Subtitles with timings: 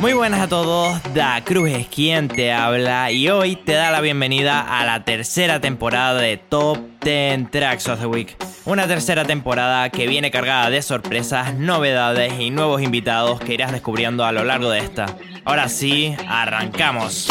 [0.00, 4.00] Muy buenas a todos, Da Cruz es quien te habla y hoy te da la
[4.00, 8.36] bienvenida a la tercera temporada de Top 10 Tracks of the Week.
[8.64, 14.24] Una tercera temporada que viene cargada de sorpresas, novedades y nuevos invitados que irás descubriendo
[14.24, 15.06] a lo largo de esta.
[15.44, 17.26] Ahora sí, arrancamos.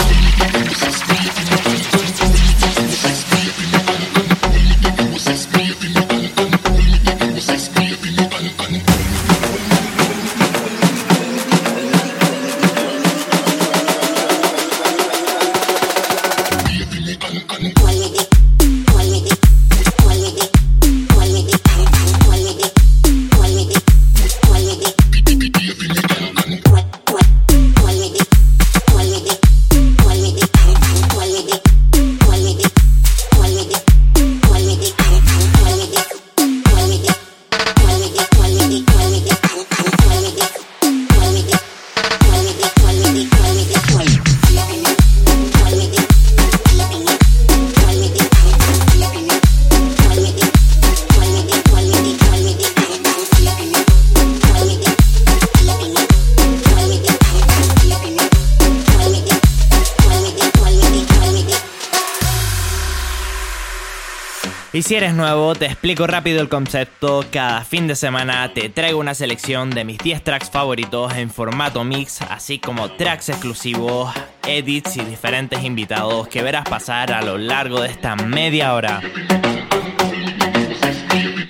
[64.77, 67.25] Y si eres nuevo, te explico rápido el concepto.
[67.31, 71.83] Cada fin de semana te traigo una selección de mis 10 tracks favoritos en formato
[71.83, 74.13] mix, así como tracks exclusivos,
[74.45, 79.01] edits y diferentes invitados que verás pasar a lo largo de esta media hora.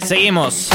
[0.05, 0.69] Seguimos.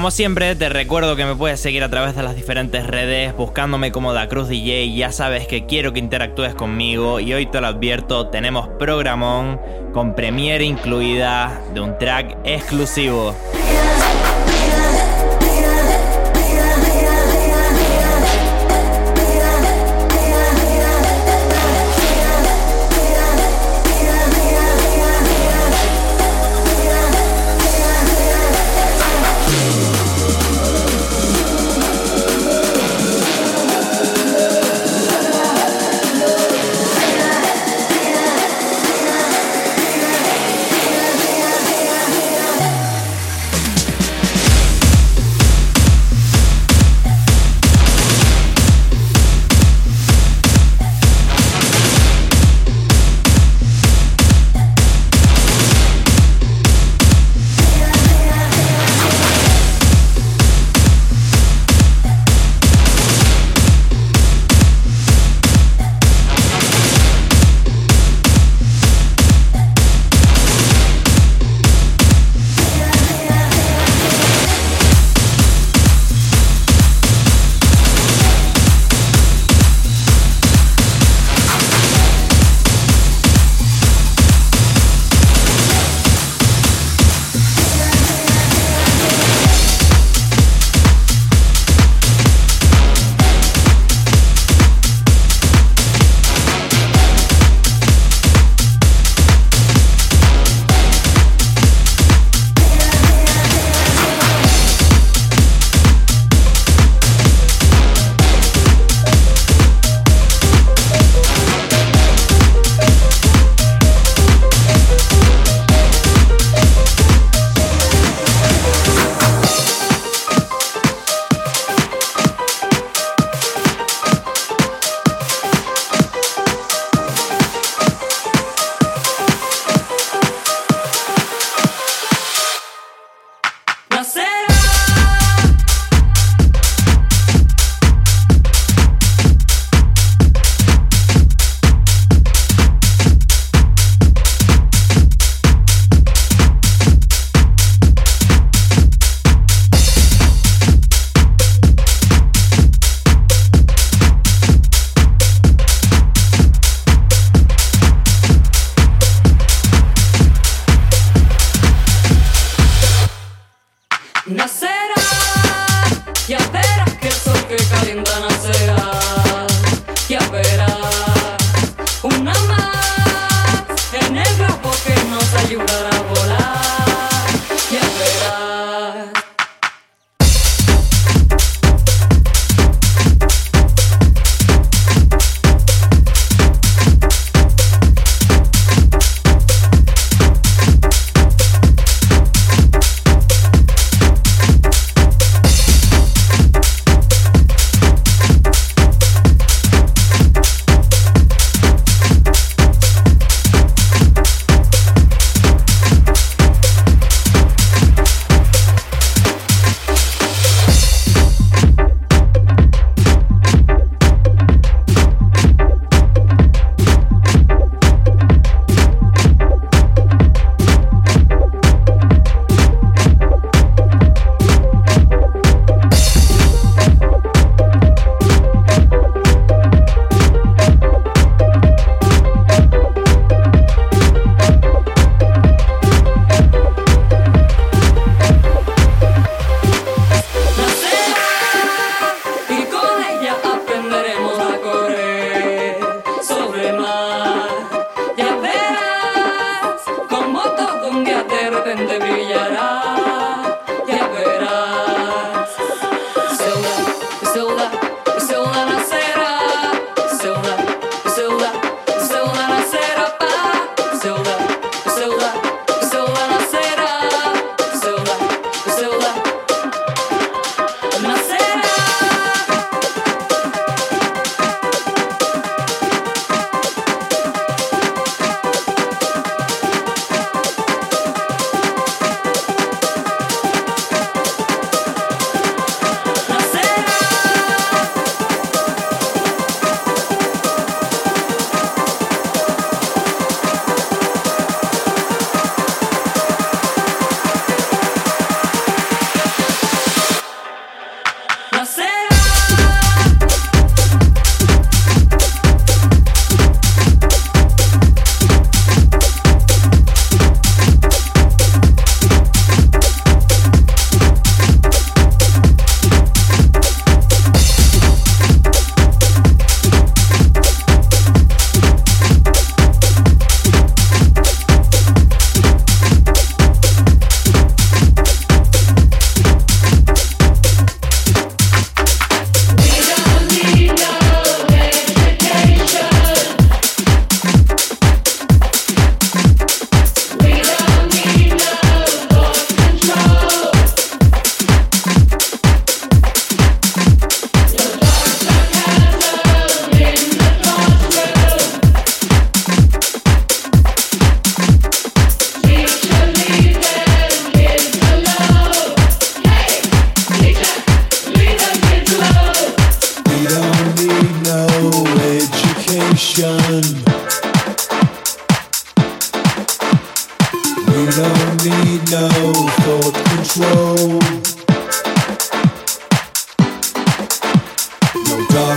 [0.00, 3.92] Como siempre, te recuerdo que me puedes seguir a través de las diferentes redes buscándome
[3.92, 4.94] como Da Cruz DJ.
[4.94, 9.60] Ya sabes que quiero que interactúes conmigo y hoy te lo advierto, tenemos programón
[9.92, 13.36] con premiere incluida de un track exclusivo.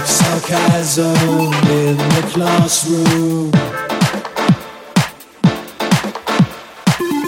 [0.06, 3.52] sarcasm in the classroom.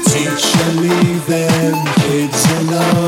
[0.05, 3.05] Teacher, leave them kids alone.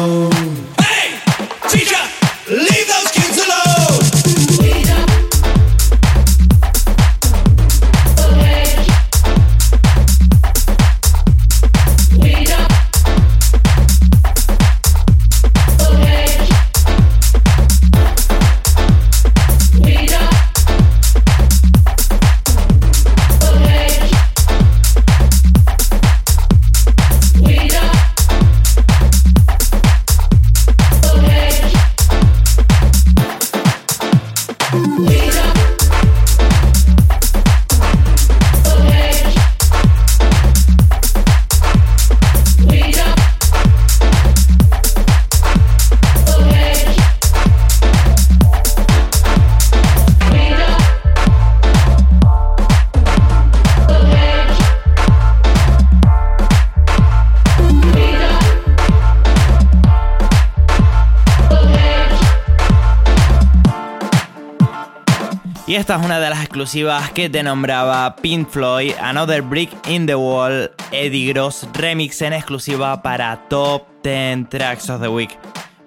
[65.87, 70.15] Esta es una de las exclusivas que te nombraba Pink Floyd, Another Brick in the
[70.15, 75.29] Wall, Eddie Gross remix en exclusiva para Top 10 Tracks of the Week.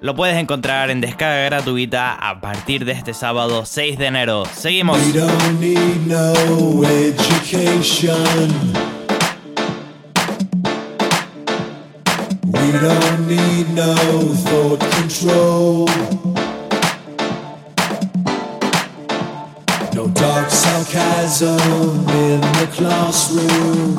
[0.01, 4.45] Lo puedes encontrar en descarga gratuita a partir de este sábado 6 de enero.
[4.47, 4.99] Seguimos.
[20.01, 21.59] No dark sarcasm
[22.09, 23.99] in the classroom.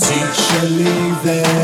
[0.00, 1.63] Teacher, leave them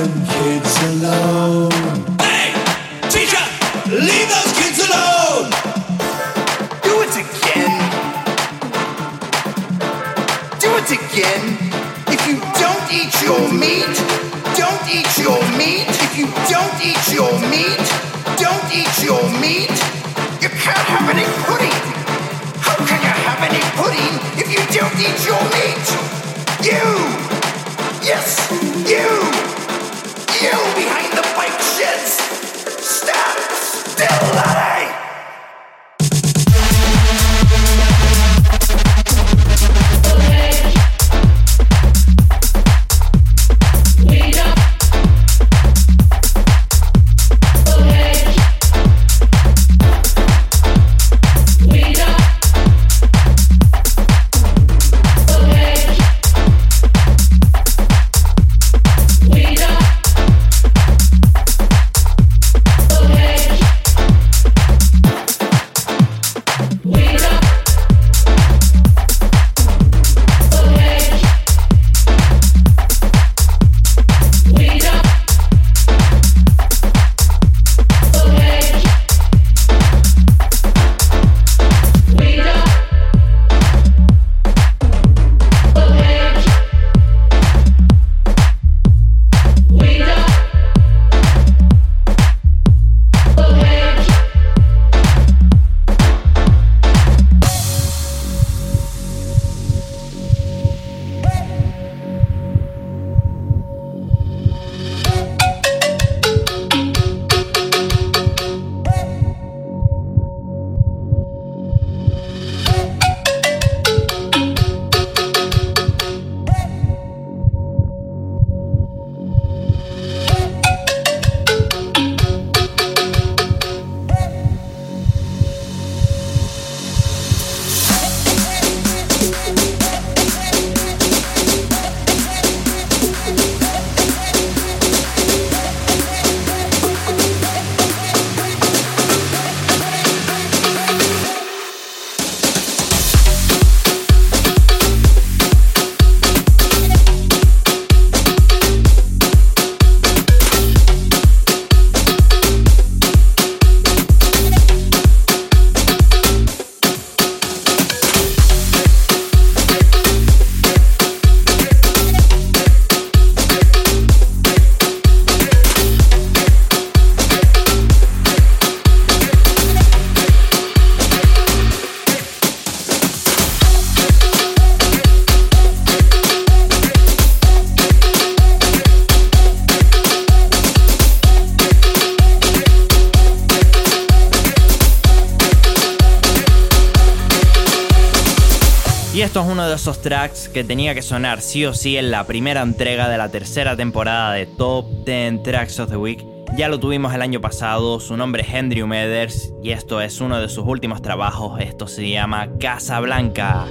[189.80, 193.30] esos tracks que tenía que sonar sí o sí en la primera entrega de la
[193.30, 196.22] tercera temporada de Top 10 Tracks of the Week.
[196.54, 200.38] Ya lo tuvimos el año pasado, su nombre es Andrew Meders y esto es uno
[200.38, 203.64] de sus últimos trabajos, esto se llama Casa Blanca.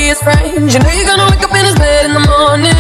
[0.09, 0.73] his frames.
[0.73, 2.73] You know you're gonna wake up in his bed in the morning.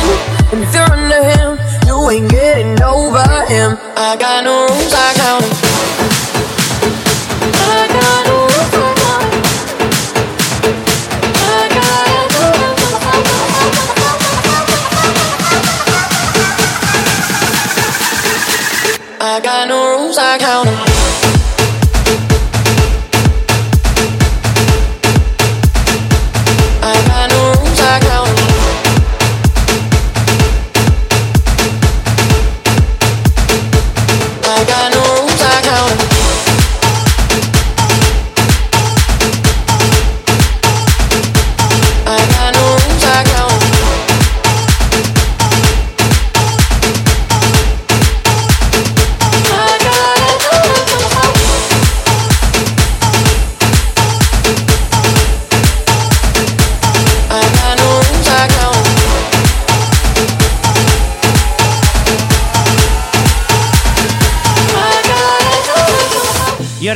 [0.50, 3.76] And if you're under him, you ain't getting over him.
[3.96, 5.67] I got no rules, I count them.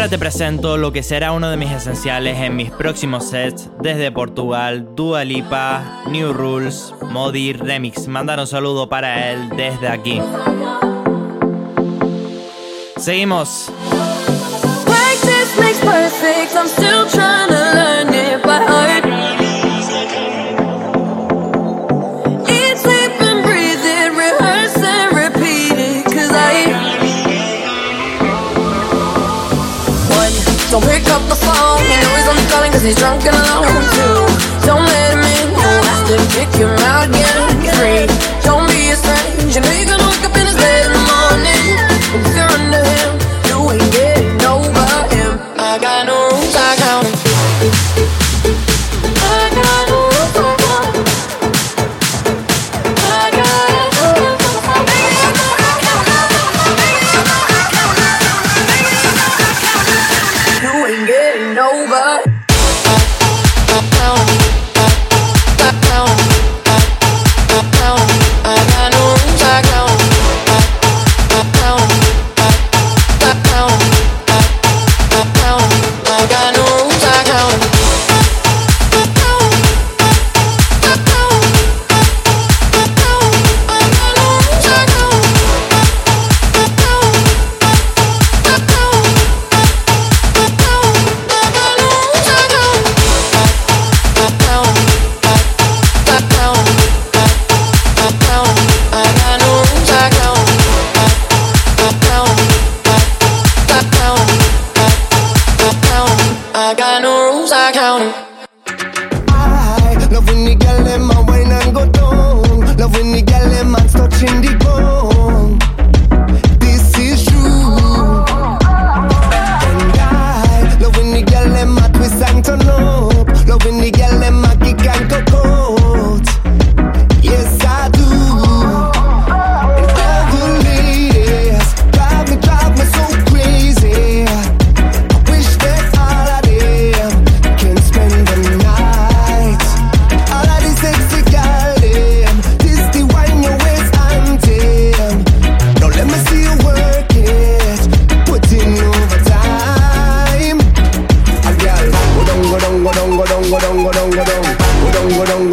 [0.09, 4.89] Te presento lo que será uno de mis esenciales en mis próximos sets desde Portugal,
[4.97, 8.09] Dua Lipa, New Rules, Modi Remix.
[8.09, 10.21] Mandar un saludo para él desde aquí.
[12.97, 13.71] Seguimos.
[30.73, 31.85] Don't pick up the phone.
[31.85, 34.25] You know he's only calling cause he's drunk and alone too.
[34.65, 35.53] Don't let him in.
[35.53, 37.77] You'll have to kick him out again.
[37.77, 38.09] Free.
[38.41, 39.53] Don't be a strange.
[39.53, 40.82] You know you're gonna wake up in his bed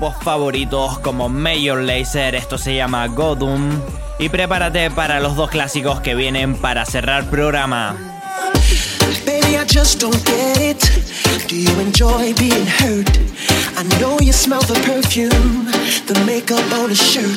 [0.00, 3.70] grupos favoritos como Major Lazer, esto se llama Godum.
[4.18, 7.94] Y prepárate para los dos clásicos que vienen para cerrar programa.
[9.26, 10.82] Baby, I just don't get it.
[11.48, 13.10] Do you enjoy being hurt?
[13.76, 15.66] I know you smell the perfume,
[16.06, 17.36] the makeup on his shirt.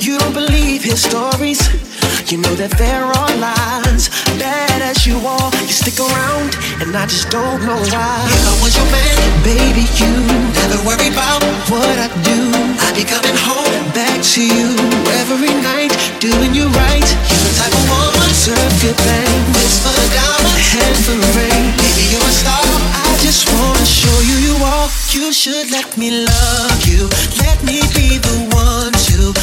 [0.00, 1.89] You don't believe his stories.
[2.28, 4.12] You know that there are lies.
[4.38, 8.22] Bad as you are, you stick around, and I just don't know why.
[8.28, 10.12] If I was your man, baby, you
[10.54, 12.38] never worry about what I do.
[12.86, 14.76] I'd be coming home back to you
[15.18, 15.90] every night,
[16.22, 17.08] doing you right.
[17.08, 19.32] You're the type of woman serve good thing.
[19.56, 21.72] This for the diamond, hand for the rain.
[21.82, 22.62] Baby, you're a star.
[23.00, 24.86] I just wanna show you you are.
[25.10, 27.08] You should let me love you.
[27.42, 29.34] Let me be the one to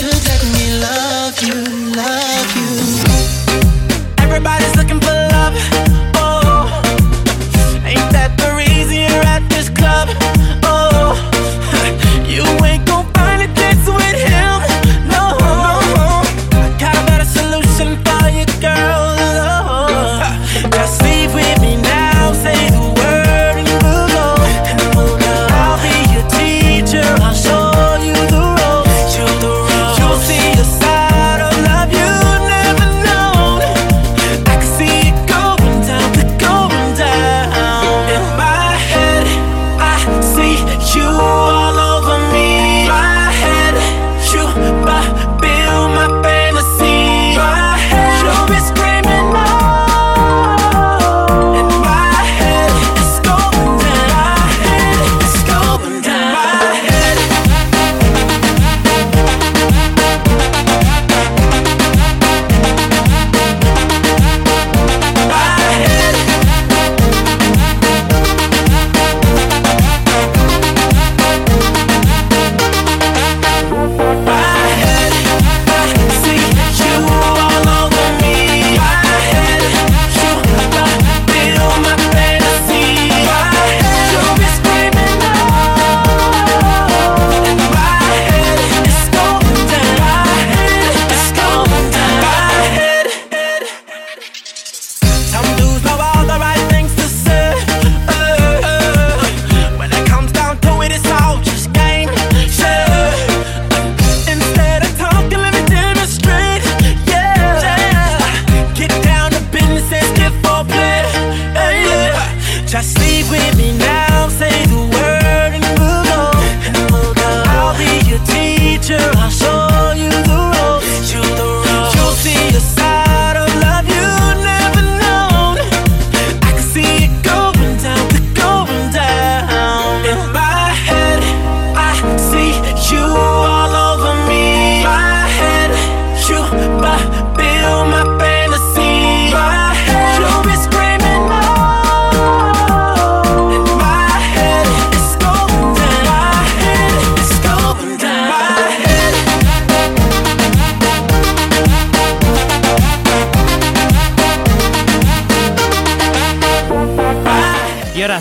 [0.00, 2.29] should let me love you, love.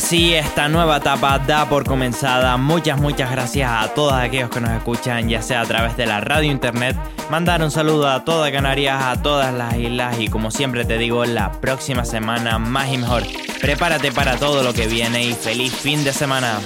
[0.09, 2.57] Sí, esta nueva etapa da por comenzada.
[2.57, 6.19] Muchas, muchas gracias a todos aquellos que nos escuchan, ya sea a través de la
[6.19, 6.97] radio internet.
[7.29, 11.25] Mandar un saludo a toda Canarias, a todas las islas y como siempre te digo,
[11.25, 13.21] la próxima semana más y mejor.
[13.61, 16.59] Prepárate para todo lo que viene y feliz fin de semana.